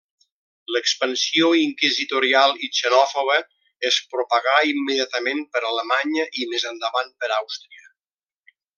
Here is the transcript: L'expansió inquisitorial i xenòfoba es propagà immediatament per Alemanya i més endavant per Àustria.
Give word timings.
L'expansió 0.75 1.49
inquisitorial 1.63 2.57
i 2.67 2.71
xenòfoba 2.79 3.37
es 3.91 3.99
propagà 4.15 4.57
immediatament 4.73 5.45
per 5.55 5.65
Alemanya 5.73 6.29
i 6.45 6.51
més 6.55 6.69
endavant 6.75 7.17
per 7.23 7.35
Àustria. 7.41 7.89